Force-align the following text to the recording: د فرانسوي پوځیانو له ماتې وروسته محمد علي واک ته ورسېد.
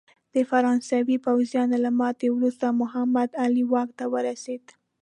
د 0.33 0.35
فرانسوي 0.49 1.17
پوځیانو 1.25 1.77
له 1.85 1.91
ماتې 1.99 2.27
وروسته 2.31 2.77
محمد 2.81 3.29
علي 3.43 3.63
واک 3.71 3.89
ته 3.99 4.05
ورسېد. 4.13 4.63